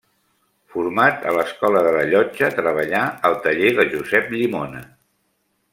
[0.75, 4.83] Format a l'Escola de la Llotja, treballà al taller de Josep Llimona.